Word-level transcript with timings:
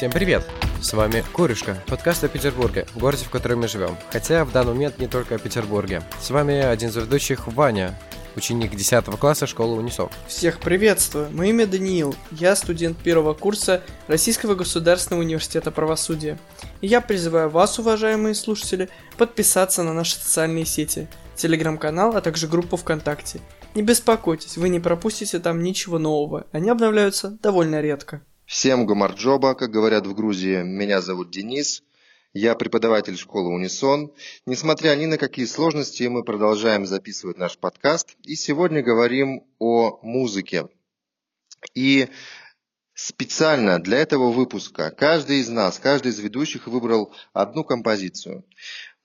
Всем 0.00 0.12
привет! 0.12 0.42
С 0.80 0.94
вами 0.94 1.22
Курюшка, 1.34 1.76
подкаст 1.86 2.24
о 2.24 2.28
Петербурге, 2.28 2.86
городе, 2.94 3.26
в 3.26 3.28
котором 3.28 3.60
мы 3.60 3.68
живем. 3.68 3.98
Хотя 4.10 4.46
в 4.46 4.50
данный 4.50 4.72
момент 4.72 4.98
не 4.98 5.08
только 5.08 5.34
о 5.34 5.38
Петербурге. 5.38 6.02
С 6.22 6.30
вами 6.30 6.54
один 6.54 6.88
из 6.88 6.96
ведущих 6.96 7.46
Ваня, 7.48 8.00
ученик 8.34 8.74
10 8.74 9.04
класса 9.18 9.46
школы 9.46 9.76
Унисов. 9.76 10.10
Всех 10.26 10.60
приветствую, 10.60 11.28
мое 11.32 11.50
имя 11.50 11.66
Даниил, 11.66 12.14
я 12.30 12.56
студент 12.56 12.96
первого 12.96 13.34
курса 13.34 13.82
Российского 14.06 14.54
государственного 14.54 15.20
университета 15.20 15.70
правосудия. 15.70 16.38
И 16.80 16.86
я 16.86 17.02
призываю 17.02 17.50
вас, 17.50 17.78
уважаемые 17.78 18.34
слушатели, 18.34 18.88
подписаться 19.18 19.82
на 19.82 19.92
наши 19.92 20.14
социальные 20.14 20.64
сети, 20.64 21.08
телеграм-канал, 21.36 22.16
а 22.16 22.22
также 22.22 22.48
группу 22.48 22.78
ВКонтакте. 22.78 23.40
Не 23.74 23.82
беспокойтесь, 23.82 24.56
вы 24.56 24.70
не 24.70 24.80
пропустите 24.80 25.40
там 25.40 25.62
ничего 25.62 25.98
нового, 25.98 26.46
они 26.52 26.70
обновляются 26.70 27.36
довольно 27.42 27.82
редко. 27.82 28.22
Всем 28.50 28.84
гумарджоба, 28.84 29.54
как 29.54 29.70
говорят 29.70 30.08
в 30.08 30.12
Грузии, 30.12 30.64
меня 30.64 31.00
зовут 31.00 31.30
Денис, 31.30 31.84
я 32.32 32.56
преподаватель 32.56 33.16
школы 33.16 33.48
Унисон. 33.50 34.12
Несмотря 34.44 34.96
ни 34.96 35.06
на 35.06 35.18
какие 35.18 35.44
сложности, 35.44 36.02
мы 36.08 36.24
продолжаем 36.24 36.84
записывать 36.84 37.38
наш 37.38 37.56
подкаст. 37.56 38.16
И 38.24 38.34
сегодня 38.34 38.82
говорим 38.82 39.44
о 39.60 40.00
музыке. 40.02 40.66
И 41.74 42.08
специально 42.92 43.78
для 43.78 43.98
этого 43.98 44.32
выпуска 44.32 44.90
каждый 44.90 45.38
из 45.38 45.48
нас, 45.48 45.78
каждый 45.78 46.08
из 46.10 46.18
ведущих 46.18 46.66
выбрал 46.66 47.14
одну 47.32 47.62
композицию. 47.62 48.44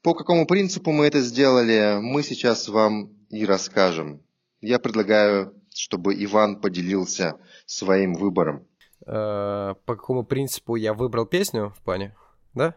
По 0.02 0.16
какому 0.16 0.48
принципу 0.48 0.92
мы 0.92 1.06
это 1.06 1.22
сделали, 1.22 2.00
мы 2.02 2.24
сейчас 2.24 2.68
вам 2.68 3.14
и 3.30 3.46
расскажем. 3.46 4.24
Я 4.62 4.80
предлагаю, 4.80 5.54
чтобы 5.72 6.16
Иван 6.16 6.62
поделился 6.62 7.36
своим 7.68 8.16
выбором. 8.16 8.68
Э, 9.06 9.76
по 9.86 9.96
какому 9.96 10.24
принципу 10.24 10.76
я 10.76 10.94
выбрал 10.94 11.26
песню 11.26 11.74
в 11.78 11.82
плане, 11.82 12.16
да? 12.54 12.76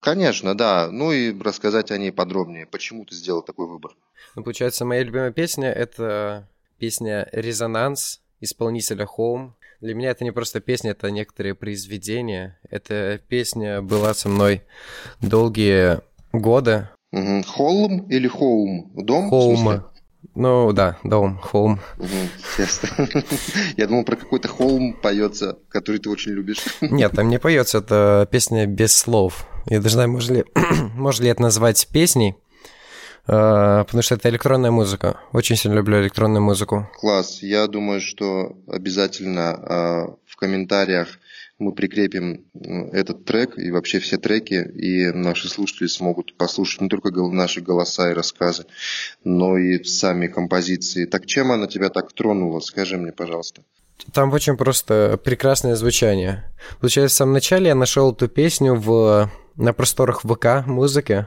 Конечно, 0.00 0.56
да. 0.56 0.88
Ну 0.90 1.12
и 1.12 1.38
рассказать 1.38 1.90
о 1.90 1.98
ней 1.98 2.10
подробнее. 2.10 2.66
Почему 2.66 3.04
ты 3.04 3.14
сделал 3.14 3.42
такой 3.42 3.66
выбор? 3.68 3.92
Ну, 4.34 4.42
получается, 4.42 4.84
моя 4.84 5.02
любимая 5.02 5.32
песня— 5.32 5.70
это 5.72 6.48
песня 6.78 7.28
«Резонанс» 7.32 8.20
исполнителя 8.40 9.06
Home. 9.16 9.52
Для 9.80 9.94
меня 9.94 10.10
это 10.10 10.24
не 10.24 10.32
просто 10.32 10.60
песня, 10.60 10.90
это 10.90 11.10
некоторые 11.10 11.54
произведения. 11.54 12.58
Эта 12.68 13.20
песня 13.28 13.80
была 13.80 14.14
со 14.14 14.28
мной 14.28 14.62
долгие 15.20 16.00
годы. 16.32 16.88
Угу. 17.12 17.42
Холм 17.46 18.08
или 18.10 18.26
Хоум? 18.26 18.90
Дом? 18.94 19.28
Хоум. 19.30 19.84
Ну 20.34 20.72
да, 20.72 20.98
дом, 21.04 21.38
холм. 21.38 21.80
Угу, 21.98 22.64
Я 23.76 23.86
думал, 23.86 24.04
про 24.04 24.16
какой-то 24.16 24.48
холм 24.48 24.92
поется, 24.94 25.58
который 25.68 25.98
ты 25.98 26.10
очень 26.10 26.32
любишь. 26.32 26.64
Нет, 26.80 27.12
там 27.12 27.28
не 27.28 27.38
поется, 27.38 27.78
это 27.78 28.28
песня 28.30 28.66
без 28.66 28.96
слов. 28.96 29.46
Я 29.66 29.80
даже 29.80 29.94
знаю, 29.94 30.10
можно 30.10 30.34
ли, 30.34 30.44
можно 30.94 31.24
ли 31.24 31.30
это 31.30 31.42
назвать 31.42 31.86
песней, 31.92 32.36
э, 33.26 33.84
потому 33.84 34.02
что 34.02 34.14
это 34.14 34.28
электронная 34.28 34.70
музыка. 34.70 35.20
Очень 35.32 35.56
сильно 35.56 35.76
люблю 35.76 36.00
электронную 36.00 36.42
музыку. 36.42 36.88
Класс. 36.98 37.42
Я 37.42 37.66
думаю, 37.66 38.00
что 38.00 38.56
обязательно 38.66 39.40
э, 39.60 40.16
в 40.26 40.36
комментариях 40.36 41.08
мы 41.58 41.72
прикрепим 41.72 42.46
этот 42.92 43.24
трек 43.24 43.58
и 43.58 43.70
вообще 43.70 43.98
все 43.98 44.16
треки, 44.16 44.54
и 44.54 45.10
наши 45.12 45.48
слушатели 45.48 45.88
смогут 45.88 46.36
послушать 46.36 46.82
не 46.82 46.88
только 46.88 47.10
наши 47.10 47.60
голоса 47.60 48.10
и 48.10 48.14
рассказы, 48.14 48.64
но 49.24 49.58
и 49.58 49.82
сами 49.82 50.28
композиции. 50.28 51.04
Так 51.04 51.26
чем 51.26 51.50
она 51.50 51.66
тебя 51.66 51.88
так 51.88 52.12
тронула? 52.12 52.60
Скажи 52.60 52.96
мне, 52.96 53.12
пожалуйста. 53.12 53.62
Там 54.12 54.32
очень 54.32 54.56
просто 54.56 55.18
прекрасное 55.22 55.74
звучание. 55.74 56.44
Получается, 56.80 57.14
в 57.14 57.18
самом 57.18 57.32
начале 57.34 57.68
я 57.68 57.74
нашел 57.74 58.12
эту 58.12 58.28
песню 58.28 58.74
в, 58.74 59.28
на 59.56 59.72
просторах 59.72 60.22
ВК 60.22 60.64
музыки. 60.66 61.26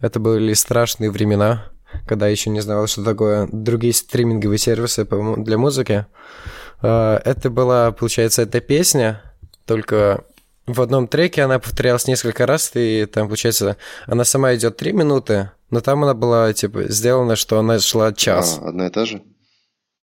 Это 0.00 0.20
были 0.20 0.52
страшные 0.52 1.10
времена, 1.10 1.70
когда 2.06 2.26
я 2.26 2.32
еще 2.32 2.50
не 2.50 2.60
знал, 2.60 2.86
что 2.86 3.02
такое 3.02 3.48
другие 3.50 3.94
стриминговые 3.94 4.58
сервисы 4.58 5.06
для 5.38 5.56
музыки. 5.56 6.06
А, 6.82 7.20
это 7.24 7.48
была, 7.48 7.92
получается, 7.92 8.42
эта 8.42 8.60
песня, 8.60 9.22
только 9.66 10.24
в 10.66 10.80
одном 10.80 11.08
треке 11.08 11.42
она 11.42 11.58
повторялась 11.58 12.06
несколько 12.06 12.46
раз, 12.46 12.72
и 12.74 13.06
там, 13.06 13.26
получается, 13.26 13.76
она 14.06 14.24
сама 14.24 14.54
идет 14.54 14.76
три 14.76 14.92
минуты, 14.92 15.50
но 15.70 15.80
там 15.80 16.04
она 16.04 16.14
была, 16.14 16.52
типа, 16.52 16.84
сделана, 16.84 17.36
что 17.36 17.58
она 17.58 17.78
шла 17.78 18.12
час. 18.12 18.60
А, 18.62 18.68
одна 18.68 18.86
и 18.86 18.90
та 18.90 19.04
же? 19.04 19.22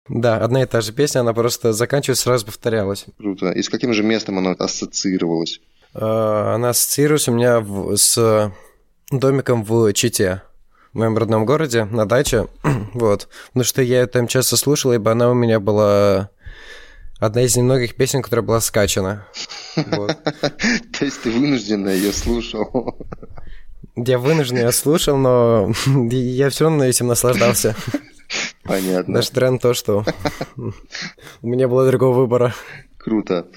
Да, 0.10 0.38
одна 0.38 0.64
и 0.64 0.66
та 0.66 0.82
же 0.82 0.94
песня, 0.94 1.20
она 1.20 1.34
просто 1.34 1.74
заканчивалась, 1.74 2.22
сразу 2.22 2.46
повторялась. 2.46 3.06
Круто. 3.18 3.52
И 3.52 3.62
с 3.62 3.70
каким 3.70 3.94
же 3.94 4.04
местом 4.04 4.38
она 4.40 4.52
ассоциировалась? 4.52 5.60
А, 5.94 6.56
она 6.56 6.70
ассоциируется 6.70 7.32
у 7.32 7.36
меня 7.36 7.60
в, 7.60 7.96
с 7.96 8.52
домиком 9.12 9.64
в 9.64 9.94
Чите, 9.94 10.42
в 10.94 10.98
моем 10.98 11.18
родном 11.18 11.46
городе, 11.46 11.86
на 11.86 12.08
даче. 12.08 12.48
вот. 12.94 13.28
Потому 13.48 13.64
что 13.64 13.82
я 13.82 14.02
ее 14.02 14.08
там 14.08 14.28
часто 14.28 14.58
слушал, 14.58 14.94
ибо 14.94 15.12
она 15.12 15.30
у 15.30 15.34
меня 15.34 15.60
была 15.60 16.30
одна 17.20 17.44
из 17.44 17.56
немногих 17.56 17.96
песен, 17.96 18.22
которая 18.22 18.46
была 18.46 18.62
скачана. 18.62 19.28
То 19.76 21.06
есть 21.06 21.22
ты 21.22 21.32
вынужденно 21.32 21.90
ее 21.90 22.14
слушал? 22.14 22.98
Я 23.96 24.20
вынужденно 24.20 24.60
ее 24.60 24.72
слушал, 24.72 25.18
но 25.18 25.72
я 26.12 26.50
все 26.50 26.66
равно 26.66 26.86
этим 26.86 27.08
наслаждался. 27.08 27.76
Понятно. 28.64 29.16
Наш 29.16 29.30
тренд 29.30 29.62
то, 29.62 29.74
что 29.74 30.06
у 31.42 31.48
меня 31.48 31.68
было 31.68 31.88
другого 31.88 32.20
выбора. 32.20 32.54
Круто. 32.98 33.48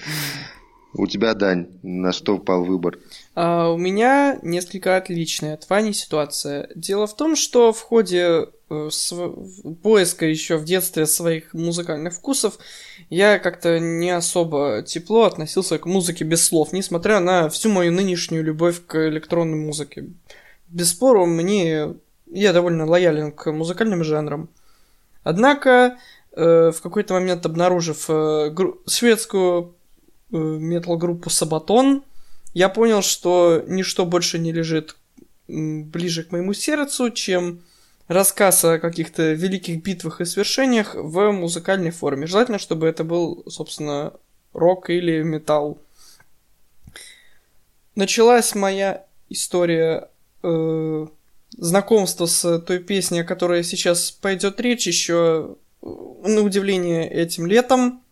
У 0.93 1.07
тебя, 1.07 1.33
Дань, 1.33 1.67
на 1.83 2.11
что 2.11 2.35
упал 2.35 2.65
выбор? 2.65 2.97
А, 3.33 3.69
у 3.69 3.77
меня 3.77 4.39
несколько 4.41 4.97
отличная 4.97 5.53
от 5.53 5.69
Вани 5.69 5.93
ситуация. 5.93 6.69
Дело 6.75 7.07
в 7.07 7.15
том, 7.15 7.35
что 7.35 7.71
в 7.71 7.81
ходе. 7.81 8.47
Поиска 9.81 10.25
еще 10.25 10.57
в 10.57 10.65
детстве 10.65 11.05
своих 11.05 11.53
музыкальных 11.53 12.13
вкусов 12.13 12.57
я 13.09 13.39
как-то 13.39 13.79
не 13.79 14.09
особо 14.09 14.83
тепло 14.83 15.23
относился 15.23 15.77
к 15.77 15.85
музыке 15.85 16.23
без 16.23 16.45
слов, 16.45 16.71
несмотря 16.73 17.19
на 17.19 17.49
всю 17.49 17.69
мою 17.69 17.91
нынешнюю 17.91 18.43
любовь 18.43 18.85
к 18.85 19.07
электронной 19.07 19.57
музыке. 19.57 20.05
Без 20.69 20.91
спору, 20.91 21.25
мне 21.25 21.95
я 22.27 22.53
довольно 22.53 22.85
лоялен 22.85 23.31
к 23.31 23.51
музыкальным 23.51 24.03
жанрам. 24.03 24.49
Однако, 25.23 25.97
э, 26.31 26.71
в 26.71 26.81
какой-то 26.81 27.13
момент 27.13 27.45
обнаружив 27.45 28.05
э, 28.09 28.49
гру- 28.51 28.79
шведскую 28.87 29.75
э, 30.31 30.37
метал-группу 30.37 31.29
Сабатон, 31.29 32.03
я 32.53 32.69
понял, 32.69 33.01
что 33.01 33.63
ничто 33.67 34.05
больше 34.05 34.39
не 34.39 34.51
лежит 34.51 34.95
ближе 35.47 36.23
к 36.23 36.31
моему 36.31 36.53
сердцу, 36.53 37.11
чем 37.11 37.61
рассказ 38.11 38.65
о 38.65 38.77
каких-то 38.77 39.31
великих 39.31 39.81
битвах 39.81 40.21
и 40.21 40.25
свершениях 40.25 40.95
в 40.95 41.31
музыкальной 41.31 41.91
форме. 41.91 42.27
Желательно, 42.27 42.59
чтобы 42.59 42.87
это 42.87 43.03
был, 43.03 43.43
собственно, 43.47 44.13
рок 44.53 44.89
или 44.89 45.23
металл. 45.23 45.79
Началась 47.95 48.53
моя 48.53 49.05
история 49.29 50.09
э, 50.43 51.07
знакомства 51.57 52.25
с 52.25 52.59
той 52.59 52.79
песней, 52.79 53.21
о 53.21 53.25
которой 53.25 53.63
сейчас 53.63 54.11
пойдет 54.11 54.59
речь, 54.59 54.87
еще 54.87 55.55
на 55.81 56.41
удивление 56.41 57.09
этим 57.09 57.47
летом. 57.47 58.03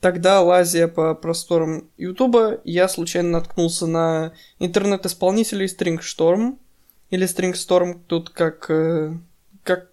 Тогда, 0.00 0.42
лазя 0.42 0.86
по 0.86 1.14
просторам 1.14 1.88
Ютуба, 1.96 2.60
я 2.64 2.88
случайно 2.88 3.30
наткнулся 3.30 3.86
на 3.86 4.32
интернет-исполнителей 4.58 5.66
StringStorm, 5.66 6.58
или 7.14 7.26
StringStorm, 7.26 8.00
тут 8.06 8.30
как, 8.30 8.70
э, 8.70 9.12
как 9.62 9.90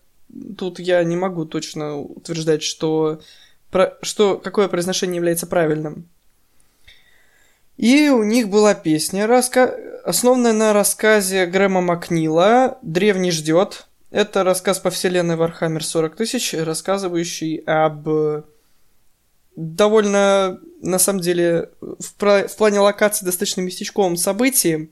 тут 0.57 0.79
я 0.79 1.03
не 1.03 1.15
могу 1.15 1.45
точно 1.45 1.97
утверждать, 1.97 2.63
что, 2.63 3.21
про, 3.69 3.97
что 4.01 4.37
какое 4.37 4.67
произношение 4.67 5.17
является 5.17 5.47
правильным. 5.47 6.07
И 7.78 8.09
у 8.09 8.23
них 8.23 8.49
была 8.49 8.75
песня, 8.75 9.28
раска... 9.28 9.75
основанная 10.03 10.53
на 10.53 10.73
рассказе 10.73 11.46
Грэма 11.46 11.81
Макнила 11.81 12.78
«Древний 12.81 13.31
ждет». 13.31 13.87
Это 14.11 14.43
рассказ 14.43 14.79
по 14.79 14.90
вселенной 14.90 15.35
Warhammer 15.35 15.79
40 15.79 16.16
тысяч, 16.16 16.53
рассказывающий 16.53 17.57
об 17.66 18.07
довольно, 19.55 20.59
на 20.81 20.99
самом 20.99 21.22
деле, 21.22 21.69
в, 21.81 22.13
про... 22.16 22.47
в 22.47 22.55
плане 22.55 22.79
локации 22.79 23.25
достаточно 23.25 23.61
местечковом 23.61 24.17
событии, 24.17 24.90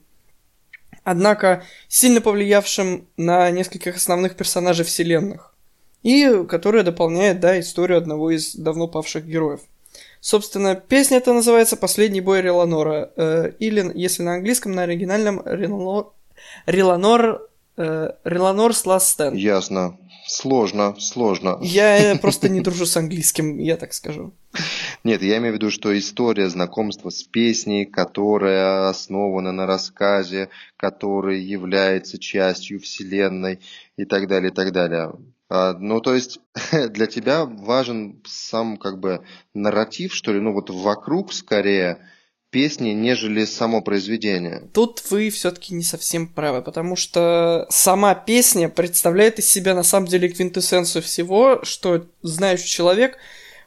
однако 1.10 1.64
сильно 1.88 2.22
повлиявшим 2.22 3.08
на 3.18 3.50
нескольких 3.50 3.96
основных 3.96 4.36
персонажей 4.36 4.86
вселенных, 4.86 5.56
и 6.04 6.46
которая 6.48 6.84
дополняет, 6.84 7.40
да, 7.40 7.60
историю 7.60 7.98
одного 7.98 8.30
из 8.30 8.56
давно 8.56 8.88
павших 8.88 9.26
героев. 9.26 9.62
Собственно, 10.22 10.76
песня 10.76 11.18
эта 11.18 11.34
называется 11.34 11.78
«Последний 11.78 12.22
бой 12.22 12.42
Реланора», 12.42 13.12
э, 13.16 13.54
или, 13.58 13.92
если 13.96 14.22
на 14.22 14.36
английском, 14.36 14.74
на 14.74 14.84
оригинальном 14.84 15.42
Реланор, 15.46 16.14
Реланор, 16.68 17.42
э, 17.78 18.12
Реланор's. 18.24 18.84
Ясно. 19.34 19.98
Сложно, 20.30 20.96
сложно. 21.00 21.58
Я 21.60 22.16
просто 22.22 22.50
не 22.50 22.62
дружу 22.62 22.86
с 22.86 22.96
английским, 22.96 23.58
я 23.58 23.78
так 23.78 23.94
скажу. 23.94 24.32
Нет, 25.04 25.24
я 25.24 25.38
имею 25.40 25.54
в 25.54 25.56
виду, 25.56 25.72
что 25.72 25.98
история 25.98 26.50
знакомства 26.50 27.10
с 27.10 27.24
песней, 27.24 27.86
которая 27.86 28.90
основана 28.90 29.52
на 29.52 29.66
рассказе, 29.66 30.50
который 30.78 31.42
является 31.42 32.20
частью 32.20 32.80
Вселенной 32.80 33.60
и 33.98 34.06
так 34.06 34.28
далее, 34.28 34.52
и 34.52 34.54
так 34.54 34.72
далее. 34.72 35.14
А, 35.50 35.74
ну, 35.74 36.00
то 36.00 36.14
есть 36.14 36.40
для 36.90 37.08
тебя 37.08 37.46
важен 37.46 38.22
сам 38.28 38.78
как 38.78 39.00
бы 39.00 39.26
нарратив, 39.56 40.14
что 40.14 40.32
ли, 40.32 40.40
ну 40.40 40.54
вот 40.54 40.70
вокруг 40.70 41.34
скорее 41.34 41.98
песни, 42.52 42.90
нежели 42.90 43.46
само 43.46 43.82
произведение. 43.82 44.64
Тут 44.74 45.04
вы 45.10 45.30
все-таки 45.30 45.74
не 45.74 45.84
совсем 45.84 46.28
правы, 46.28 46.62
потому 46.62 46.96
что 46.96 47.68
сама 47.70 48.16
песня 48.16 48.70
представляет 48.70 49.40
из 49.40 49.50
себя 49.50 49.76
на 49.76 49.84
самом 49.84 50.08
деле 50.08 50.30
квинтэссенцию 50.30 51.02
всего, 51.02 51.60
что 51.64 52.06
знающий 52.22 52.68
человек 52.68 53.18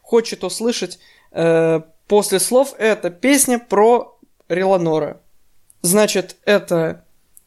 хочет 0.02 0.44
услышать 0.44 0.98
э, 1.30 1.80
после 2.08 2.40
слов. 2.40 2.74
Это 2.78 3.10
песня 3.10 3.58
про 3.58 4.18
Реланора. 4.48 5.20
Значит, 5.82 6.36
это 6.44 7.04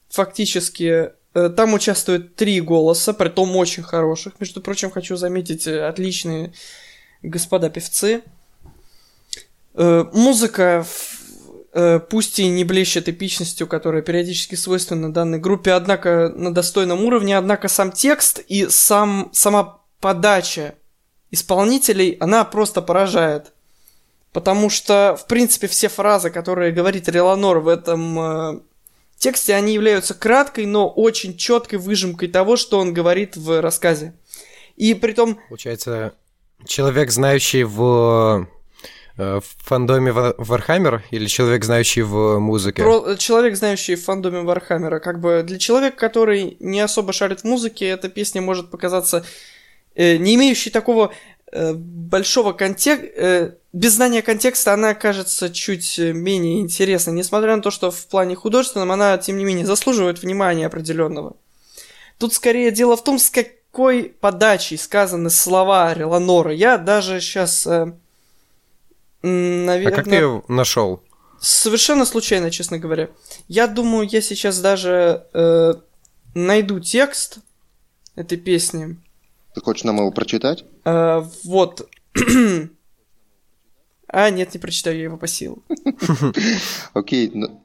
фактически 0.10 1.12
Э, 1.36 1.50
там 1.50 1.74
участвуют 1.74 2.36
три 2.36 2.62
голоса, 2.62 3.14
при 3.14 3.30
том 3.30 3.56
очень 3.58 3.84
хороших. 3.84 4.40
Между 4.40 4.62
прочим, 4.62 4.90
хочу 4.90 5.18
заметить, 5.18 5.68
э, 5.68 5.86
отличные 5.86 6.54
господа 7.22 7.70
певцы. 7.70 8.24
Э, 9.74 10.06
музыка, 10.14 10.86
пусть 12.10 12.40
и 12.40 12.48
не 12.48 12.64
блещет 12.64 13.10
эпичностью, 13.10 13.68
которая 13.68 14.02
периодически 14.02 14.56
свойственна 14.56 15.12
данной 15.12 15.40
группе, 15.40 15.74
однако 15.74 16.32
на 16.36 16.54
достойном 16.54 17.04
уровне, 17.04 17.38
однако 17.38 17.68
сам 17.68 17.92
текст 17.92 18.40
и 18.48 18.68
сам, 18.70 19.30
сама 19.34 19.82
подача 20.00 20.76
исполнителей, 21.32 22.12
она 22.20 22.46
просто 22.46 22.82
поражает. 22.82 23.54
Потому 24.32 24.70
что, 24.70 25.18
в 25.20 25.28
принципе, 25.28 25.68
все 25.68 25.90
фразы, 25.90 26.30
которые 26.30 26.72
говорит 26.72 27.10
Реланор 27.10 27.60
в 27.60 27.68
этом 27.68 28.64
тексте 29.18 29.56
они 29.56 29.74
являются 29.74 30.14
краткой, 30.14 30.66
но 30.66 30.88
очень 30.88 31.38
четкой 31.38 31.80
выжимкой 31.80 32.28
того, 32.28 32.58
что 32.58 32.80
он 32.80 32.94
говорит 32.94 33.36
в 33.36 33.62
рассказе. 33.62 34.14
И 34.76 34.94
при 34.94 35.14
том... 35.14 35.40
Получается, 35.48 36.14
человек, 36.66 37.12
знающий 37.12 37.64
в 37.64 38.46
э, 38.52 38.55
в 39.18 39.44
фандоме 39.60 40.12
Вархаммер 40.12 41.04
или 41.12 41.26
человек, 41.28 41.64
знающий 41.64 42.02
в 42.02 42.40
музыке? 42.40 42.84
Про, 42.84 43.16
человек, 43.16 43.56
знающий 43.56 43.96
в 43.96 44.04
фандоме 44.04 44.42
Вархаммера. 44.42 45.00
Как 45.00 45.20
бы 45.20 45.44
для 45.44 45.58
человека, 45.58 45.98
который 45.98 46.58
не 46.60 46.82
особо 46.82 47.14
шарит 47.14 47.42
в 47.42 47.44
музыке, 47.46 47.88
эта 47.88 48.10
песня 48.10 48.42
может 48.42 48.70
показаться 48.70 49.26
э, 49.96 50.18
не 50.18 50.36
имеющей 50.36 50.70
такого 50.70 51.14
э, 51.52 51.74
большого 51.74 52.52
контекста, 52.54 53.08
э, 53.16 53.52
без 53.76 53.94
знания 53.94 54.22
контекста 54.22 54.74
она 54.74 54.94
кажется 54.94 55.50
чуть 55.50 55.98
менее 56.00 56.62
интересной, 56.62 57.14
несмотря 57.14 57.56
на 57.58 57.62
то, 57.62 57.72
что 57.72 57.92
в 57.92 58.08
плане 58.08 58.36
художественном 58.36 58.92
она, 58.92 59.18
тем 59.18 59.38
не 59.38 59.44
менее, 59.44 59.66
заслуживает 59.66 60.22
внимания 60.22 60.68
определенного. 60.68 61.36
Тут 62.18 62.34
скорее 62.34 62.72
дело 62.72 62.96
в 62.96 63.04
том, 63.04 63.20
с 63.20 63.30
какой 63.30 64.04
подачей 64.04 64.78
сказаны 64.78 65.30
слова 65.30 65.94
Реланора. 65.94 66.54
Я 66.54 66.78
даже 66.78 67.20
сейчас, 67.20 67.68
э, 67.68 67.92
наверное... 69.26 69.94
А 69.94 69.96
как 69.96 70.06
ты 70.06 70.16
ее 70.16 70.44
нашел? 70.48 71.02
Совершенно 71.40 72.06
случайно, 72.06 72.52
честно 72.52 72.80
говоря. 72.80 73.10
Я 73.48 73.68
думаю, 73.68 74.08
я 74.08 74.22
сейчас 74.22 74.60
даже 74.60 75.28
э, 75.34 75.74
найду 76.34 76.80
текст 76.80 77.40
этой 78.16 78.38
песни. 78.38 78.98
Ты 79.54 79.62
хочешь 79.62 79.84
нам 79.84 79.98
его 79.98 80.12
прочитать? 80.12 80.66
Э, 80.86 81.24
вот. 81.44 81.90
А, 84.08 84.30
нет, 84.30 84.54
не 84.54 84.60
прочитаю, 84.62 84.96
я 84.98 85.04
его 85.06 85.18
по 85.18 85.28
силу. 85.28 85.62
Окей, 86.94 87.32
ну, 87.34 87.62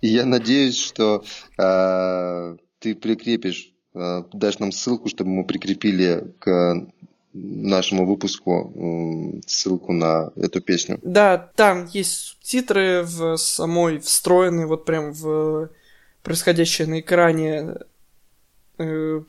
я 0.00 0.24
надеюсь, 0.24 0.76
что 0.76 1.22
а, 1.58 2.56
ты 2.80 2.94
прикрепишь, 2.94 3.72
а, 3.94 4.24
дашь 4.32 4.58
нам 4.58 4.72
ссылку, 4.72 5.08
чтобы 5.08 5.30
мы 5.30 5.44
прикрепили 5.44 6.34
к 6.40 6.88
нашему 7.34 8.06
выпуску 8.06 9.42
ссылку 9.46 9.92
на 9.92 10.30
эту 10.36 10.60
песню. 10.60 10.98
Да, 11.02 11.50
там 11.56 11.86
есть 11.92 12.12
субтитры 12.12 13.02
в 13.02 13.36
самой 13.36 13.98
встроенные 13.98 14.66
вот 14.66 14.84
прям 14.84 15.12
в 15.12 15.70
происходящее 16.22 16.86
на 16.86 17.00
экране 17.00 17.74
э, 18.78 19.20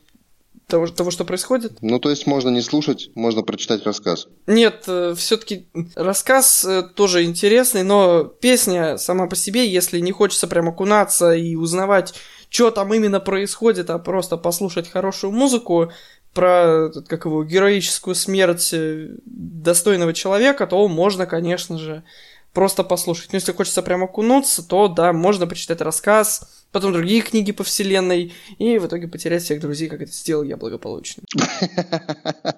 того, 0.68 0.88
того, 0.88 1.12
что 1.12 1.26
происходит. 1.26 1.78
Ну, 1.82 2.00
то 2.00 2.10
есть 2.10 2.26
можно 2.26 2.50
не 2.50 2.62
слушать, 2.62 3.10
можно 3.16 3.44
прочитать 3.44 3.84
рассказ. 3.86 4.28
Нет, 4.48 4.84
э, 4.88 5.14
все-таки 5.16 5.68
рассказ 5.96 6.66
э, 6.66 6.84
тоже 6.84 7.24
интересный, 7.24 7.84
но 7.84 8.24
песня 8.24 8.98
сама 8.98 9.28
по 9.28 9.36
себе, 9.36 9.68
если 9.68 10.00
не 10.00 10.12
хочется 10.12 10.48
прям 10.48 10.70
окунаться 10.70 11.34
и 11.34 11.56
узнавать, 11.56 12.14
что 12.50 12.72
там 12.72 12.94
именно 12.94 13.20
происходит, 13.20 13.90
а 13.90 14.00
просто 14.00 14.38
послушать 14.38 14.90
хорошую 14.90 15.34
музыку 15.34 15.92
про, 16.36 16.92
как 17.08 17.26
его, 17.26 17.44
героическую 17.44 18.14
смерть 18.14 18.72
э, 18.74 19.16
достойного 19.26 20.14
человека, 20.14 20.68
то 20.68 20.88
можно, 20.88 21.26
конечно 21.26 21.80
же, 21.80 22.04
просто 22.54 22.84
послушать. 22.84 23.32
Но 23.32 23.38
если 23.38 23.54
хочется 23.54 23.82
прям 23.82 24.04
окунуться, 24.04 24.68
то 24.68 24.90
да, 24.90 25.14
можно 25.14 25.48
почитать 25.48 25.80
рассказ, 25.82 26.66
потом 26.72 26.92
другие 26.92 27.22
книги 27.22 27.54
по 27.54 27.64
вселенной, 27.64 28.34
и 28.60 28.78
в 28.78 28.88
итоге 28.88 29.08
потерять 29.08 29.44
всех 29.44 29.62
друзей, 29.62 29.88
как 29.88 30.02
это 30.02 30.12
сделал 30.12 30.44
я 30.44 30.58
благополучно. 30.58 31.24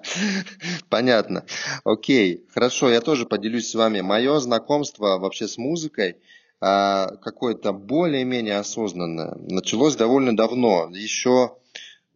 Понятно. 0.88 1.44
Окей, 1.84 2.44
хорошо, 2.52 2.90
я 2.90 3.00
тоже 3.00 3.26
поделюсь 3.26 3.70
с 3.70 3.74
вами. 3.76 4.00
Мое 4.00 4.40
знакомство 4.40 5.18
вообще 5.18 5.46
с 5.46 5.56
музыкой 5.56 6.16
а, 6.60 7.14
какое-то 7.22 7.72
более-менее 7.72 8.58
осознанное 8.58 9.36
началось 9.48 9.94
довольно 9.94 10.36
давно, 10.36 10.90
еще 10.92 11.52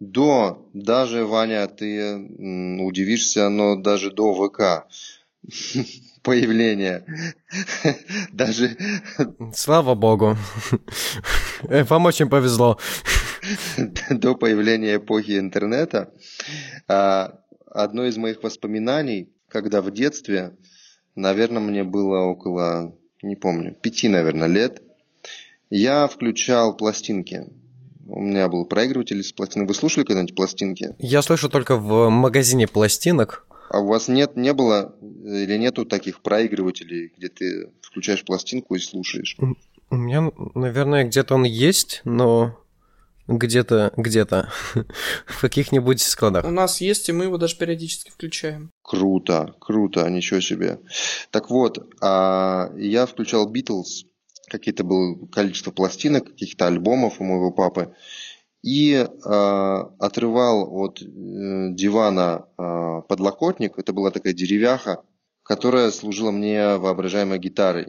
до, 0.02 0.68
даже, 0.72 1.24
Ваня, 1.24 1.66
ты 1.68 2.16
удивишься, 2.16 3.48
но 3.48 3.76
даже 3.76 4.10
до 4.10 4.34
ВК 4.34 4.88
появления. 6.22 7.04
Даже... 8.32 8.76
Слава 9.54 9.94
богу. 9.94 10.36
Э, 11.68 11.84
вам 11.84 12.06
очень 12.06 12.28
повезло. 12.28 12.78
До 14.10 14.34
появления 14.34 14.96
эпохи 14.96 15.38
интернета 15.38 16.12
а, 16.88 17.40
одно 17.66 18.04
из 18.04 18.16
моих 18.16 18.42
воспоминаний, 18.42 19.28
когда 19.48 19.82
в 19.82 19.90
детстве, 19.90 20.56
наверное, 21.14 21.62
мне 21.62 21.84
было 21.84 22.20
около, 22.20 22.96
не 23.22 23.36
помню, 23.36 23.74
пяти, 23.74 24.08
наверное, 24.08 24.48
лет, 24.48 24.82
я 25.70 26.06
включал 26.06 26.76
пластинки. 26.76 27.46
У 28.14 28.20
меня 28.20 28.48
был 28.48 28.66
проигрыватель 28.66 29.18
из 29.20 29.32
пластинок. 29.32 29.68
Вы 29.68 29.74
слушали 29.74 30.04
когда-нибудь 30.04 30.34
пластинки? 30.34 30.94
Я 30.98 31.22
слышу 31.22 31.48
только 31.48 31.76
в 31.76 32.10
магазине 32.10 32.68
пластинок. 32.68 33.46
А 33.70 33.80
у 33.80 33.86
вас 33.86 34.08
нет, 34.08 34.36
не 34.36 34.52
было 34.52 34.94
или 35.00 35.56
нету 35.56 35.86
таких 35.86 36.20
проигрывателей, 36.20 37.10
где 37.16 37.28
ты 37.28 37.72
включаешь 37.80 38.22
пластинку 38.22 38.74
и 38.74 38.78
слушаешь? 38.78 39.38
У 39.88 39.96
меня, 39.96 40.30
наверное, 40.54 41.04
где-то 41.04 41.34
он 41.36 41.44
есть, 41.44 42.02
но 42.04 42.58
где-то, 43.28 43.94
где-то 43.96 44.52
в 45.26 45.40
каких-нибудь 45.40 46.02
складах. 46.02 46.44
У 46.44 46.50
нас 46.50 46.82
есть, 46.82 47.08
и 47.08 47.12
мы 47.12 47.24
его 47.24 47.38
даже 47.38 47.56
периодически 47.56 48.10
включаем. 48.10 48.70
Круто, 48.82 49.54
круто, 49.58 50.06
ничего 50.10 50.40
себе. 50.40 50.80
Так 51.30 51.48
вот, 51.48 51.78
а 52.02 52.70
я 52.76 53.06
включал 53.06 53.48
Битлз, 53.48 54.04
какие-то 54.58 54.84
было 54.84 55.26
количество 55.26 55.70
пластинок, 55.70 56.26
каких-то 56.26 56.66
альбомов 56.66 57.20
у 57.20 57.24
моего 57.24 57.50
папы 57.50 57.94
и 58.62 58.92
э, 58.92 59.06
отрывал 59.98 60.72
от 60.72 61.02
э, 61.02 61.04
дивана 61.04 62.46
э, 62.56 63.02
подлокотник. 63.08 63.76
Это 63.76 63.92
была 63.92 64.10
такая 64.10 64.32
деревяха, 64.32 65.02
которая 65.42 65.90
служила 65.90 66.30
мне 66.30 66.76
воображаемой 66.76 67.38
гитарой. 67.38 67.88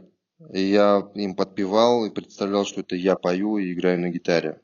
И 0.51 0.61
я 0.61 1.07
им 1.13 1.35
подпевал 1.35 2.05
и 2.05 2.09
представлял, 2.09 2.65
что 2.65 2.81
это 2.81 2.95
я 2.95 3.15
пою 3.15 3.57
и 3.57 3.71
играю 3.71 3.99
на 3.99 4.09
гитаре. 4.09 4.59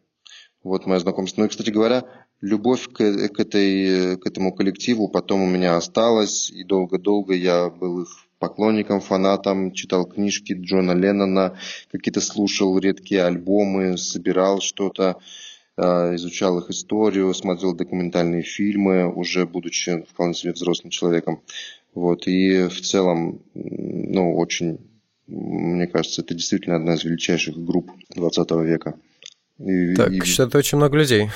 Вот 0.63 0.87
мое 0.87 0.99
знакомство. 0.99 1.41
Ну 1.41 1.45
и, 1.45 1.49
кстати 1.49 1.69
говоря, 1.69 2.03
любовь 2.41 2.87
к, 2.87 2.97
к, 2.97 3.39
этой, 3.39 4.17
к 4.17 4.25
этому 4.25 4.53
коллективу 4.53 5.07
потом 5.09 5.43
у 5.43 5.47
меня 5.47 5.77
осталась. 5.77 6.49
И 6.49 6.63
долго-долго 6.63 7.35
я 7.35 7.69
был 7.69 8.01
их 8.01 8.09
поклонником, 8.39 9.01
фанатом, 9.01 9.71
читал 9.73 10.05
книжки 10.05 10.53
Джона 10.53 10.93
Леннона, 10.93 11.57
какие-то 11.91 12.21
слушал 12.21 12.77
редкие 12.79 13.23
альбомы, 13.23 13.97
собирал 13.97 14.61
что-то. 14.61 15.17
А, 15.81 16.13
изучал 16.15 16.59
их 16.59 16.69
историю, 16.69 17.33
смотрел 17.33 17.73
документальные 17.73 18.43
фильмы, 18.43 19.07
уже 19.07 19.45
будучи 19.45 20.01
вполне 20.09 20.33
себе 20.33 20.51
взрослым 20.51 20.89
человеком. 20.89 21.41
Вот, 21.93 22.27
и 22.27 22.67
в 22.67 22.81
целом, 22.81 23.41
ну, 23.53 24.35
очень, 24.35 24.79
мне 25.27 25.87
кажется, 25.87 26.21
это 26.21 26.33
действительно 26.33 26.75
одна 26.75 26.95
из 26.95 27.03
величайших 27.05 27.57
групп 27.57 27.91
20 28.09 28.51
века. 28.51 28.99
И, 29.59 29.93
так, 29.93 30.11
и... 30.11 30.21
что-то 30.21 30.57
очень 30.57 30.77
много 30.77 30.97
людей. 30.97 31.29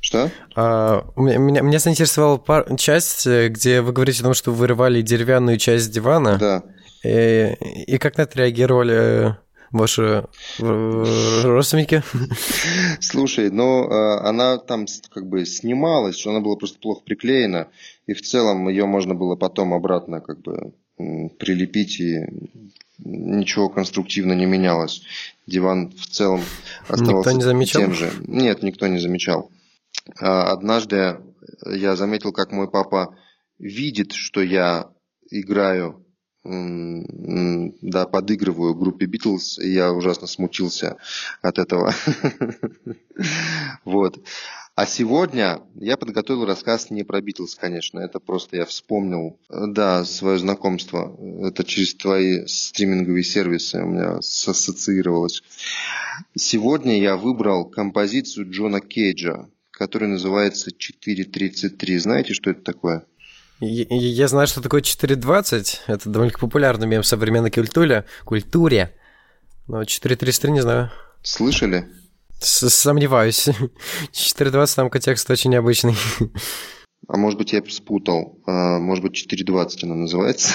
Что? 0.00 0.30
А, 0.54 1.06
меня, 1.16 1.62
меня 1.62 1.78
заинтересовала 1.78 2.36
пар... 2.36 2.76
часть, 2.76 3.26
где 3.26 3.80
вы 3.80 3.92
говорите 3.92 4.20
о 4.20 4.24
том, 4.24 4.34
что 4.34 4.52
вырывали 4.52 5.00
деревянную 5.00 5.56
часть 5.56 5.90
дивана. 5.90 6.36
Да. 6.38 6.62
И, 7.02 7.54
и 7.86 7.98
как 7.98 8.18
на 8.18 8.22
это 8.22 8.38
реагировали 8.38 9.36
ваши 9.70 10.26
родственники? 10.58 12.02
Слушай, 13.00 13.50
ну, 13.50 13.88
она 13.88 14.58
там 14.58 14.84
как 15.10 15.26
бы 15.26 15.46
снималась, 15.46 16.18
что 16.18 16.30
она 16.30 16.40
была 16.40 16.56
просто 16.56 16.78
плохо 16.78 17.00
приклеена, 17.06 17.68
и 18.06 18.12
в 18.12 18.20
целом 18.20 18.68
ее 18.68 18.84
можно 18.84 19.14
было 19.14 19.34
потом 19.34 19.72
обратно 19.72 20.20
как 20.20 20.42
бы 20.42 20.74
прилепить, 21.38 22.00
и 22.00 22.26
ничего 22.98 23.70
конструктивно 23.70 24.34
не 24.34 24.44
менялось. 24.44 25.02
Диван 25.46 25.90
в 25.90 26.06
целом 26.06 26.40
оставался 26.88 27.30
никто 27.30 27.32
не 27.32 27.42
замечал? 27.42 27.82
тем 27.82 27.94
же. 27.94 28.12
Нет, 28.26 28.62
никто 28.62 28.86
не 28.86 28.98
замечал. 28.98 29.50
А, 30.20 30.52
однажды 30.52 31.18
я 31.66 31.96
заметил, 31.96 32.32
как 32.32 32.52
мой 32.52 32.70
папа 32.70 33.16
видит, 33.58 34.12
что 34.12 34.42
я 34.42 34.90
играю 35.30 36.02
да, 36.44 38.06
подыгрываю 38.06 38.74
группе 38.74 39.06
Битлз, 39.06 39.60
и 39.60 39.72
я 39.72 39.92
ужасно 39.92 40.26
смутился 40.26 40.96
от 41.40 41.58
этого. 41.58 41.94
Вот. 43.84 44.18
А 44.74 44.86
сегодня 44.86 45.60
я 45.74 45.98
подготовил 45.98 46.46
рассказ 46.46 46.90
не 46.90 47.02
про 47.02 47.20
Битлз, 47.20 47.56
конечно, 47.56 47.98
это 48.00 48.20
просто 48.20 48.56
я 48.56 48.64
вспомнил, 48.64 49.38
да, 49.50 50.02
свое 50.06 50.38
знакомство. 50.38 51.14
Это 51.46 51.62
через 51.62 51.94
твои 51.94 52.46
стриминговые 52.46 53.22
сервисы 53.22 53.82
у 53.82 53.86
меня 53.86 54.16
ассоциировалось. 54.16 55.42
Сегодня 56.34 56.98
я 56.98 57.16
выбрал 57.16 57.66
композицию 57.66 58.50
Джона 58.50 58.80
Кейджа, 58.80 59.50
которая 59.70 60.08
называется 60.08 60.70
4.33. 60.70 61.98
Знаете, 61.98 62.32
что 62.32 62.50
это 62.50 62.62
такое? 62.62 63.04
Я, 63.60 63.84
я 63.90 64.28
знаю, 64.28 64.46
что 64.46 64.62
такое 64.62 64.80
4.20. 64.80 65.80
Это 65.86 66.08
довольно 66.08 66.32
популярный 66.38 66.86
мем 66.86 67.02
в 67.02 67.06
современной 67.06 67.50
культуре. 67.50 68.06
культуре. 68.24 68.94
Но 69.68 69.82
4.33 69.82 70.50
не 70.50 70.62
знаю. 70.62 70.90
Слышали? 71.22 71.88
Сомневаюсь. 72.42 73.48
4.20 74.12 74.74
там 74.76 74.90
контекст 74.90 75.30
очень 75.30 75.50
необычный. 75.50 75.94
А 77.08 77.16
может 77.16 77.38
быть, 77.38 77.52
я 77.52 77.62
спутал. 77.68 78.40
А, 78.46 78.78
может 78.78 79.04
быть, 79.04 79.32
4.20 79.32 79.78
она 79.82 79.94
называется. 79.94 80.54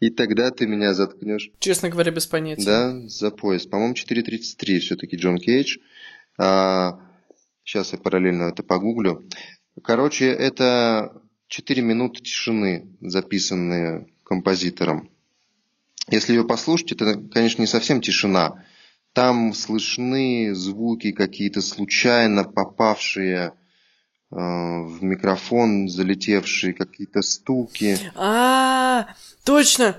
И 0.00 0.10
тогда 0.10 0.50
ты 0.50 0.66
меня 0.66 0.94
заткнешь. 0.94 1.50
Честно 1.58 1.88
говоря, 1.88 2.10
без 2.10 2.26
понятия. 2.26 2.64
Да, 2.64 3.08
за 3.08 3.30
пояс. 3.30 3.66
По-моему, 3.66 3.94
4.33 3.94 4.78
все-таки 4.78 5.16
Джон 5.16 5.38
Кейдж. 5.38 5.78
А, 6.38 7.00
сейчас 7.64 7.92
я 7.92 7.98
параллельно 7.98 8.44
это 8.44 8.62
погуглю. 8.62 9.28
Короче, 9.82 10.26
это 10.26 11.22
4 11.48 11.82
минуты 11.82 12.22
тишины, 12.22 12.96
записанные 13.00 14.06
композитором. 14.24 15.10
Если 16.08 16.34
ее 16.34 16.44
послушать, 16.44 16.92
это, 16.92 17.20
конечно, 17.32 17.62
не 17.62 17.66
совсем 17.66 18.00
тишина. 18.00 18.64
Там 19.16 19.54
слышны 19.54 20.54
звуки 20.54 21.10
какие-то 21.10 21.62
случайно 21.62 22.44
попавшие 22.44 23.46
э, 23.46 23.52
в 24.30 25.02
микрофон, 25.02 25.88
залетевшие 25.88 26.74
какие-то 26.74 27.22
стуки. 27.22 27.98
А, 28.14 29.00
-а, 29.00 29.04
-а 29.04 29.14
точно! 29.42 29.96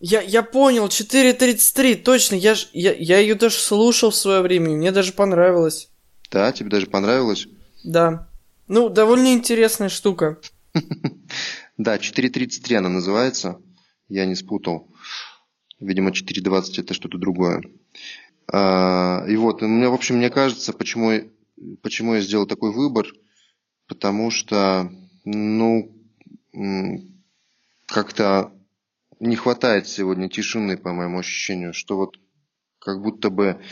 Я, 0.00 0.22
я 0.22 0.42
понял, 0.42 0.86
4.33, 0.86 1.96
точно, 1.96 2.36
я, 2.36 2.54
ж, 2.54 2.68
я, 2.72 2.94
я 2.94 3.18
ее 3.18 3.34
даже 3.34 3.56
слушал 3.56 4.08
в 4.08 4.16
свое 4.16 4.40
время, 4.40 4.70
мне 4.70 4.90
даже 4.90 5.12
понравилось. 5.12 5.90
Да, 6.30 6.50
тебе 6.50 6.70
даже 6.70 6.86
понравилось? 6.86 7.48
Да. 7.84 8.26
Ну, 8.68 8.88
довольно 8.88 9.34
интересная 9.34 9.90
штука. 9.90 10.38
Да, 11.76 11.96
4.33 11.96 12.76
она 12.76 12.88
называется. 12.88 13.60
Я 14.08 14.24
не 14.24 14.34
спутал. 14.34 14.88
Видимо, 15.78 16.08
4.20 16.08 16.80
это 16.80 16.94
что-то 16.94 17.18
другое. 17.18 17.60
А, 18.52 19.24
и 19.26 19.36
вот, 19.36 19.62
мне, 19.62 19.88
в 19.88 19.94
общем, 19.94 20.16
мне 20.16 20.30
кажется, 20.30 20.72
почему, 20.72 21.12
почему 21.82 22.14
я 22.14 22.20
сделал 22.20 22.46
такой 22.46 22.72
выбор, 22.72 23.06
потому 23.88 24.30
что, 24.30 24.90
ну, 25.24 25.92
как-то 27.86 28.52
не 29.20 29.36
хватает 29.36 29.88
сегодня 29.88 30.28
тишины, 30.28 30.76
по 30.76 30.92
моему 30.92 31.18
ощущению, 31.18 31.72
что 31.72 31.96
вот 31.96 32.18
как 32.78 33.02
будто 33.02 33.30
бы 33.30 33.62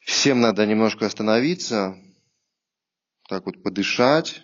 всем 0.00 0.40
надо 0.40 0.64
немножко 0.64 1.06
остановиться, 1.06 1.98
так 3.28 3.44
вот 3.44 3.62
подышать, 3.62 4.42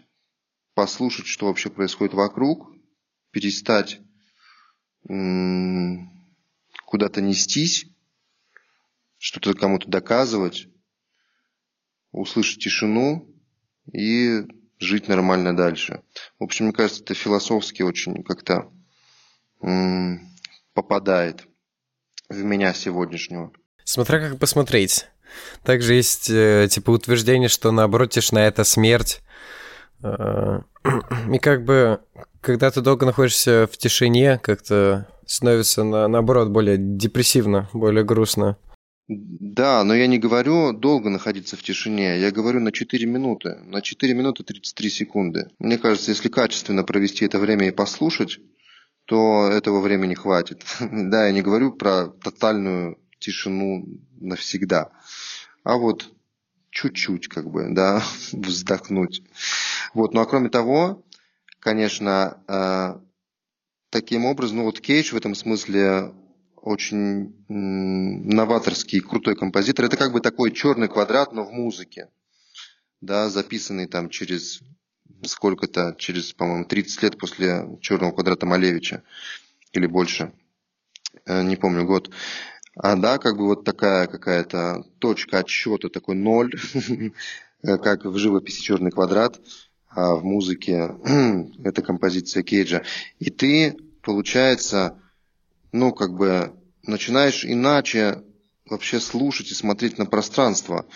послушать, 0.74 1.26
что 1.26 1.46
вообще 1.46 1.70
происходит 1.70 2.12
вокруг, 2.12 2.70
перестать 3.30 4.00
куда-то 6.86 7.20
нестись, 7.20 7.86
что-то 9.24 9.54
кому-то 9.54 9.88
доказывать, 9.88 10.68
услышать 12.12 12.62
тишину 12.62 13.26
и 13.90 14.42
жить 14.78 15.08
нормально 15.08 15.56
дальше. 15.56 16.02
В 16.38 16.44
общем, 16.44 16.66
мне 16.66 16.74
кажется, 16.74 17.02
это 17.02 17.14
философски 17.14 17.80
очень 17.80 18.22
как-то 18.22 18.70
попадает 20.74 21.46
в 22.28 22.36
меня 22.36 22.74
сегодняшнего. 22.74 23.50
Смотря 23.84 24.20
как 24.20 24.38
посмотреть. 24.38 25.06
Также 25.62 25.94
есть, 25.94 26.28
э, 26.28 26.68
типа, 26.70 26.90
утверждение, 26.90 27.48
что, 27.48 27.72
наоборот, 27.72 28.10
тишина— 28.10 28.46
это 28.46 28.62
смерть. 28.62 29.22
Э, 30.02 30.60
и 31.32 31.38
как 31.38 31.64
бы, 31.64 32.00
когда 32.42 32.70
ты 32.70 32.82
долго 32.82 33.06
находишься 33.06 33.66
в 33.72 33.78
тишине, 33.78 34.38
как-то 34.38 35.08
становится, 35.24 35.82
на, 35.82 36.08
наоборот, 36.08 36.50
более 36.50 36.76
депрессивно, 36.78 37.70
более 37.72 38.04
грустно. 38.04 38.58
Да, 39.06 39.84
но 39.84 39.94
я 39.94 40.06
не 40.06 40.18
говорю 40.18 40.72
долго 40.72 41.10
находиться 41.10 41.56
в 41.56 41.62
тишине, 41.62 42.18
я 42.18 42.30
говорю 42.30 42.60
на 42.60 42.72
4 42.72 43.06
минуты, 43.06 43.56
на 43.64 43.82
4 43.82 44.14
минуты 44.14 44.44
33 44.44 44.90
секунды. 44.90 45.50
Мне 45.58 45.76
кажется, 45.76 46.10
если 46.10 46.28
качественно 46.28 46.84
провести 46.84 47.26
это 47.26 47.38
время 47.38 47.68
и 47.68 47.70
послушать, 47.70 48.38
то 49.04 49.48
этого 49.48 49.80
времени 49.80 50.14
хватит. 50.14 50.64
Да, 50.80 51.26
я 51.26 51.32
не 51.32 51.42
говорю 51.42 51.72
про 51.72 52.06
тотальную 52.06 52.98
тишину 53.18 53.86
навсегда 54.20 54.90
а 55.64 55.78
вот 55.78 56.12
чуть-чуть, 56.70 57.28
как 57.28 57.50
бы, 57.50 57.68
да, 57.70 58.02
вздохнуть. 58.32 59.22
Вот, 59.94 60.14
ну 60.14 60.20
а 60.20 60.26
кроме 60.26 60.50
того, 60.50 61.02
конечно, 61.58 62.42
э, 62.46 63.00
таким 63.90 64.26
образом, 64.26 64.58
ну 64.58 64.64
вот 64.64 64.80
Кейдж 64.80 65.12
в 65.12 65.16
этом 65.16 65.34
смысле 65.34 66.12
очень 66.64 67.34
новаторский, 67.48 69.00
крутой 69.00 69.36
композитор. 69.36 69.84
Это 69.84 69.98
как 69.98 70.12
бы 70.12 70.20
такой 70.20 70.50
черный 70.50 70.88
квадрат, 70.88 71.32
но 71.32 71.44
в 71.44 71.52
музыке, 71.52 72.08
да, 73.02 73.28
записанный 73.28 73.86
там 73.86 74.08
через 74.08 74.62
сколько-то, 75.24 75.94
через, 75.98 76.32
по-моему, 76.32 76.64
30 76.64 77.02
лет 77.02 77.18
после 77.18 77.78
черного 77.82 78.12
квадрата 78.12 78.46
Малевича 78.46 79.02
или 79.72 79.86
больше, 79.86 80.32
э, 81.26 81.42
не 81.42 81.56
помню 81.56 81.84
год. 81.84 82.10
А, 82.76 82.96
да, 82.96 83.18
как 83.18 83.36
бы 83.36 83.44
вот 83.44 83.64
такая 83.64 84.06
какая-то 84.06 84.84
точка 85.00 85.40
отсчета, 85.40 85.90
такой 85.90 86.14
ноль, 86.14 86.54
как 87.62 88.06
в 88.06 88.16
живописи 88.16 88.62
черный 88.62 88.90
квадрат, 88.90 89.38
а 89.90 90.14
в 90.14 90.24
музыке 90.24 90.94
это 91.62 91.82
композиция 91.82 92.42
Кейджа. 92.42 92.84
И 93.18 93.30
ты, 93.30 93.76
получается, 94.02 94.98
ну, 95.74 95.92
как 95.92 96.14
бы 96.14 96.54
начинаешь 96.84 97.44
иначе 97.44 98.22
вообще 98.64 99.00
слушать 99.00 99.50
и 99.50 99.54
смотреть 99.54 99.98
на 99.98 100.06
пространство. 100.06 100.86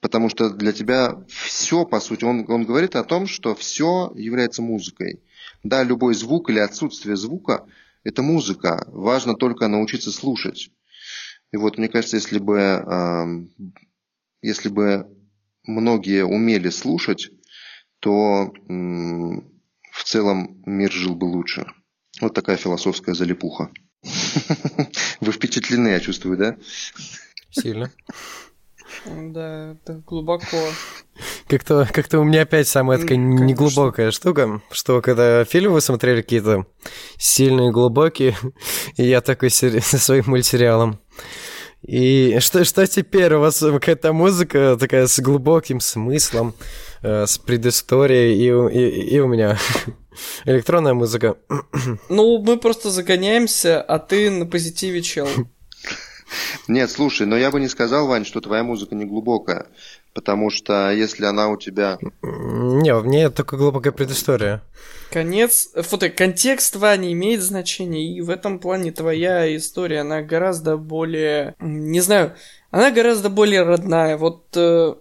Потому 0.00 0.28
что 0.28 0.50
для 0.50 0.72
тебя 0.72 1.24
все, 1.28 1.86
по 1.86 2.00
сути, 2.00 2.24
он, 2.24 2.44
он 2.50 2.64
говорит 2.64 2.96
о 2.96 3.04
том, 3.04 3.28
что 3.28 3.54
все 3.54 4.12
является 4.16 4.60
музыкой. 4.60 5.22
Да, 5.62 5.84
любой 5.84 6.14
звук 6.14 6.50
или 6.50 6.58
отсутствие 6.58 7.16
звука– 7.16 7.64
это 8.02 8.22
музыка. 8.22 8.84
Важно 8.88 9.34
только 9.34 9.68
научиться 9.68 10.10
слушать. 10.10 10.72
И 11.52 11.56
вот 11.56 11.78
мне 11.78 11.88
кажется, 11.88 12.16
если 12.16 12.40
бы, 12.40 13.48
если 14.42 14.68
бы 14.68 15.06
многие 15.62 16.24
умели 16.24 16.70
слушать, 16.70 17.30
то 18.00 18.52
в 18.66 20.04
целом 20.04 20.60
мир 20.66 20.90
жил 20.90 21.14
бы 21.14 21.26
лучше. 21.26 21.66
Вот 22.20 22.34
такая 22.34 22.56
философская 22.56 23.14
залипуха. 23.14 23.70
Вы 25.20 25.32
впечатлены, 25.32 25.88
я 25.88 26.00
чувствую, 26.00 26.36
да? 26.36 26.56
Сильно. 27.50 27.90
Да, 29.04 29.72
это 29.72 30.02
глубоко. 30.06 30.56
Как-то 31.48 31.88
как 31.92 32.06
у 32.12 32.24
меня 32.24 32.42
опять 32.42 32.68
самая 32.68 32.98
такая 32.98 33.16
неглубокая 33.16 34.10
штука, 34.10 34.60
что 34.70 35.00
когда 35.00 35.44
фильмы 35.44 35.74
вы 35.74 35.80
смотрели 35.80 36.22
какие-то 36.22 36.66
сильные, 37.16 37.72
глубокие, 37.72 38.36
и 38.96 39.04
я 39.04 39.20
такой 39.20 39.50
со 39.50 39.98
своим 39.98 40.24
мультсериалом. 40.26 41.00
И 41.82 42.38
что, 42.40 42.64
что 42.64 42.86
теперь? 42.86 43.34
У 43.34 43.40
вас 43.40 43.60
какая-то 43.60 44.12
музыка 44.12 44.76
такая 44.78 45.06
с 45.06 45.18
глубоким 45.20 45.80
смыслом, 45.80 46.54
э, 47.02 47.24
с 47.26 47.38
предысторией, 47.38 48.34
и, 48.34 48.48
и, 48.76 49.14
и 49.14 49.18
у 49.20 49.28
меня 49.28 49.56
Электронная 50.44 50.94
музыка. 50.94 51.36
Ну, 52.08 52.38
мы 52.38 52.58
просто 52.58 52.90
загоняемся, 52.90 53.80
а 53.80 53.98
ты 53.98 54.30
на 54.30 54.46
позитиве, 54.46 55.02
чел. 55.02 55.28
Нет, 56.68 56.90
слушай, 56.90 57.26
но 57.26 57.36
я 57.36 57.50
бы 57.50 57.60
не 57.60 57.68
сказал, 57.68 58.06
Вань, 58.06 58.26
что 58.26 58.40
твоя 58.40 58.62
музыка 58.62 58.94
не 58.94 59.04
глубокая. 59.04 59.66
Потому 60.14 60.50
что 60.50 60.90
если 60.90 61.24
она 61.24 61.48
у 61.48 61.56
тебя... 61.56 61.98
Не, 62.22 62.94
в 62.94 63.06
ней 63.06 63.28
только 63.30 63.56
глубокая 63.56 63.92
предыстория. 63.92 64.62
Конец, 65.10 65.70
фото, 65.74 66.10
контекст 66.10 66.76
Вани 66.76 67.12
имеет 67.12 67.40
значение, 67.40 68.16
и 68.16 68.20
в 68.20 68.28
этом 68.28 68.58
плане 68.58 68.90
твоя 68.90 69.54
история, 69.56 70.00
она 70.00 70.22
гораздо 70.22 70.76
более, 70.76 71.54
не 71.60 72.00
знаю, 72.00 72.34
она 72.70 72.90
гораздо 72.90 73.30
более 73.30 73.62
родная. 73.62 74.16
Вот 74.16 74.44
э, 74.56 74.94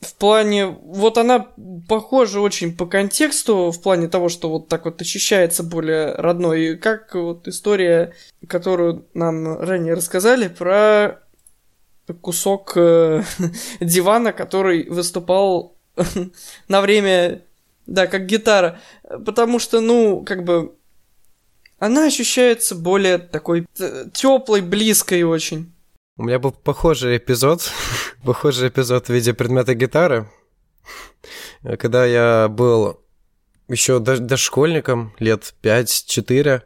в 0.00 0.14
плане, 0.14 0.66
вот 0.66 1.18
она 1.18 1.48
похожа 1.88 2.40
очень 2.40 2.76
по 2.76 2.86
контексту, 2.86 3.72
в 3.72 3.82
плане 3.82 4.08
того, 4.08 4.28
что 4.28 4.48
вот 4.48 4.68
так 4.68 4.84
вот 4.84 5.00
ощущается 5.00 5.64
более 5.64 6.14
родной, 6.14 6.76
как 6.76 7.14
вот 7.14 7.48
история, 7.48 8.14
которую 8.46 9.06
нам 9.14 9.58
ранее 9.58 9.94
рассказали 9.94 10.48
про 10.48 11.20
кусок 12.20 12.72
э, 12.76 13.22
дивана, 13.80 14.32
который 14.32 14.88
выступал 14.88 15.76
на 16.68 16.80
время, 16.80 17.42
да, 17.86 18.06
как 18.06 18.26
гитара, 18.26 18.78
потому 19.02 19.58
что, 19.58 19.80
ну, 19.80 20.24
как 20.24 20.44
бы, 20.44 20.74
она 21.80 22.06
ощущается 22.06 22.74
более 22.76 23.18
такой 23.18 23.66
теплой, 24.12 24.60
близкой 24.60 25.24
очень. 25.24 25.72
У 26.18 26.24
меня 26.24 26.40
был 26.40 26.50
похожий 26.50 27.18
эпизод, 27.18 27.70
похожий 28.24 28.70
эпизод 28.70 29.06
в 29.06 29.10
виде 29.10 29.32
предмета 29.32 29.74
гитары, 29.74 30.28
когда 31.62 32.04
я 32.04 32.48
был 32.48 33.00
еще 33.68 34.00
дошкольником, 34.00 35.14
лет 35.20 35.54
5-4, 35.62 36.62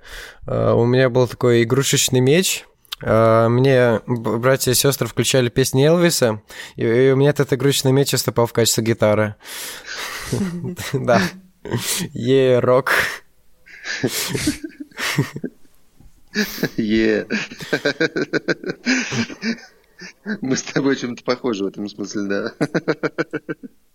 э, 0.47 0.73
у 0.73 0.87
меня 0.87 1.11
был 1.11 1.28
такой 1.28 1.64
игрушечный 1.64 2.21
меч, 2.21 2.64
э, 3.02 3.49
мне 3.49 4.00
братья 4.06 4.71
и 4.71 4.75
сестры 4.75 5.06
включали 5.06 5.50
песни 5.50 5.87
Элвиса, 5.87 6.40
и 6.76 7.11
у 7.12 7.16
меня 7.16 7.28
этот 7.28 7.52
игрушечный 7.52 7.92
меч 7.92 8.12
выступал 8.12 8.47
в 8.47 8.54
качестве 8.54 8.85
гитары. 8.85 9.35
Да. 10.94 11.21
Е, 12.14 12.59
Е. 16.76 17.26
Мы 20.40 20.56
с 20.56 20.62
тобой 20.62 20.96
чем-то 20.96 21.22
похожи 21.24 21.64
в 21.64 21.68
этом 21.68 21.88
смысле, 21.88 22.22
да. 22.22 22.52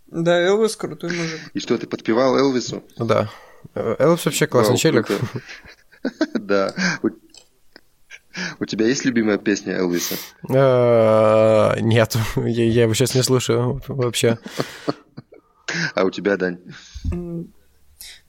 Да, 0.08 0.40
Элвис 0.40 0.76
крутой 0.76 1.12
мужик. 1.12 1.40
И 1.54 1.60
что, 1.60 1.78
ты 1.78 1.88
подпевал 1.88 2.38
Элвису? 2.38 2.84
Да. 2.98 3.30
Элвис 3.76 4.26
вообще 4.26 4.48
классный 4.48 4.78
челик. 4.78 5.08
Да. 6.36 6.74
У 8.60 8.66
тебя 8.66 8.86
есть 8.88 9.04
любимая 9.04 9.38
песня 9.38 9.74
Элвиса? 9.78 10.16
А, 10.50 11.76
нет, 11.80 12.16
я 12.36 12.84
его 12.84 12.94
сейчас 12.94 13.16
не 13.16 13.24
слушаю 13.24 13.82
вообще. 13.88 14.38
А 15.96 16.04
у 16.06 16.12
тебя, 16.12 16.38
Дань? 16.38 16.60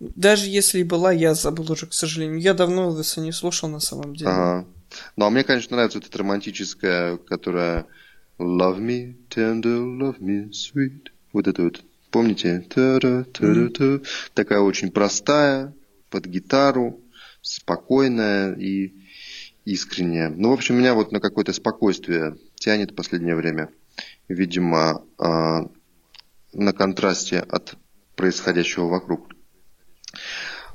Даже 0.01 0.49
если 0.49 0.81
и 0.81 0.85
была, 0.85 1.13
я 1.13 1.35
забыл 1.35 1.73
уже, 1.73 1.87
к 1.87 1.93
сожалению. 1.93 2.41
Я 2.41 2.55
давно 2.55 2.85
Элвиса 2.85 3.21
не 3.21 3.33
слушал 3.33 3.69
на 3.69 3.81
самом 3.81 4.15
деле. 4.15 4.31
Ага. 4.31 4.67
Ну, 5.17 5.27
а 5.27 5.31
мне, 5.31 5.45
конечно, 5.45 5.77
нравится 5.77 5.99
вот 5.99 6.07
эта 6.07 6.19
романтическая, 6.19 7.17
которая 7.17 7.87
Love 8.39 8.79
me 8.79 9.17
tender, 9.29 9.83
love 9.85 10.21
me 10.21 10.51
sweet. 10.51 11.09
Вот 11.33 11.49
это 11.49 11.63
вот. 11.63 11.83
Помните? 12.11 12.65
Та-ра, 12.71 13.25
та-ра, 13.25 13.69
та. 13.71 14.01
Такая 14.33 14.61
очень 14.61 14.93
простая, 14.93 15.75
под 16.09 16.27
гитару, 16.27 17.01
спокойная 17.43 18.55
и 18.55 18.95
искренняя. 19.65 20.31
Ну, 20.31 20.51
в 20.51 20.53
общем, 20.53 20.79
меня 20.79 20.95
вот 20.95 21.11
на 21.11 21.21
какое-то 21.21 21.53
спокойствие 21.53 22.37
тянет 22.55 22.93
в 22.93 22.95
последнее 22.95 23.35
время. 23.35 23.71
Видимо, 24.29 25.05
э, 25.19 25.67
на 26.53 26.73
контрасте 26.73 27.41
от 27.41 27.77
происходящего 28.15 28.87
вокруг. 28.87 29.35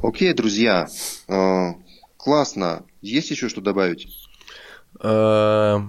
Окей, 0.03 0.33
друзья, 0.33 0.89
э, 1.29 1.67
классно. 2.17 2.83
Есть 3.01 3.31
еще 3.31 3.47
что 3.47 3.61
добавить? 3.61 4.07
Э, 5.01 5.79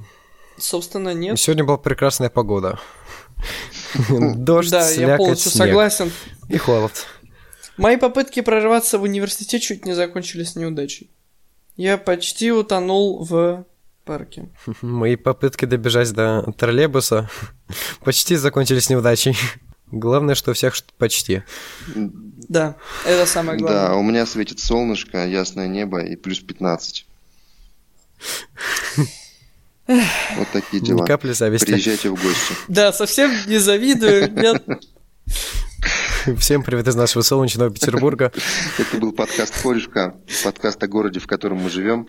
Собственно, 0.57 1.13
нет. 1.13 1.39
Сегодня 1.39 1.65
была 1.65 1.79
прекрасная 1.79 2.31
погода. 2.31 2.79
Дождь, 4.09 4.71
Да, 4.71 4.89
я 4.91 5.17
полностью 5.17 5.51
согласен. 5.51 6.13
И 6.49 6.57
холод. 6.59 7.07
Мои 7.77 7.97
попытки 7.97 8.41
прорваться 8.41 8.99
в 8.99 9.03
университет 9.03 9.61
чуть 9.63 9.85
не 9.85 9.95
закончились 9.95 10.55
неудачей. 10.55 11.11
Я 11.77 11.99
почти 11.99 12.53
утонул 12.53 13.25
в 13.25 13.67
парке. 14.05 14.49
Мои 14.81 15.17
попытки 15.17 15.65
добежать 15.65 16.13
до 16.13 16.53
троллейбуса 16.57 17.29
почти 18.05 18.37
закончились 18.37 18.91
неудачей. 18.91 19.37
Главное, 19.91 20.35
что 20.35 20.51
у 20.51 20.55
всех 20.55 20.75
почти. 20.99 21.43
Да, 21.95 22.77
это 23.07 23.27
самое 23.27 23.59
главное. 23.59 23.89
Да, 23.89 23.95
у 23.95 24.03
меня 24.03 24.27
светит 24.27 24.59
солнышко, 24.59 25.27
ясное 25.27 25.69
небо 25.69 26.01
и 26.03 26.17
плюс 26.17 26.41
15. 26.41 27.07
Вот 29.87 30.49
такие 30.53 30.83
дела. 30.83 31.03
Ни 31.03 31.07
капли 31.07 31.33
зависти. 31.33 31.67
Приезжайте 31.67 32.09
в 32.09 32.15
гости. 32.15 32.55
Да, 32.69 32.93
совсем 32.93 33.31
не 33.47 33.59
завидую. 33.59 34.33
Всем 36.39 36.63
привет 36.63 36.89
из 36.89 36.95
нашего 36.95 37.23
солнечного 37.23 37.71
Петербурга. 37.71 38.33
Это 38.79 38.97
был 38.97 39.13
подкаст 39.13 39.63
«Корешка», 39.63 40.15
подкаст 40.43 40.83
о 40.83 40.89
городе, 40.89 41.21
в 41.21 41.27
котором 41.27 41.59
мы 41.59 41.69
живем. 41.69 42.09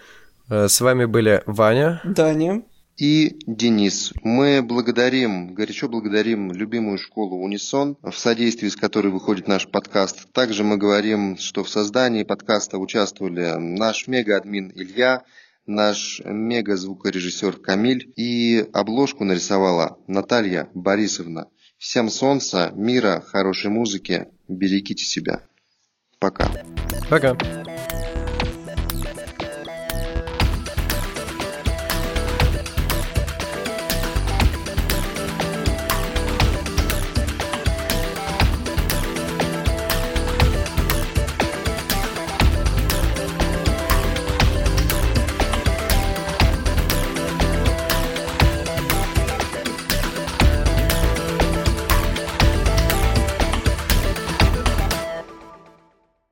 Э, 0.50 0.70
с 0.70 0.80
вами 0.80 1.04
были 1.04 1.44
Ваня. 1.46 2.00
Даня 2.06 2.64
и 2.98 3.38
Денис. 3.46 4.14
Мы 4.24 4.62
благодарим, 4.62 5.54
горячо 5.54 5.88
благодарим 5.90 6.52
любимую 6.52 6.98
школу 6.98 7.38
Унисон, 7.38 7.98
в 8.02 8.14
содействии 8.14 8.70
с 8.70 8.76
которой 8.76 9.10
выходит 9.10 9.48
наш 9.48 9.68
подкаст. 9.68 10.32
Также 10.32 10.64
мы 10.64 10.78
говорим, 10.78 11.38
что 11.38 11.64
в 11.64 11.70
создании 11.70 12.24
подкаста 12.24 12.78
участвовали 12.78 13.56
наш 13.58 14.08
мега-админ 14.08 14.72
Илья, 14.76 15.24
наш 15.66 16.22
мега-звукорежиссер 16.24 17.58
Камиль 17.58 18.14
и 18.16 18.66
обложку 18.74 19.24
нарисовала 19.24 19.98
Наталья 20.08 20.70
Борисовна. 20.74 21.50
Всем 21.78 22.10
солнца, 22.10 22.72
мира, 22.76 23.22
хорошей 23.26 23.70
музыки, 23.70 24.28
берегите 24.48 25.04
себя. 25.04 25.42
Пока. 26.20 26.50
Пока. 27.10 27.36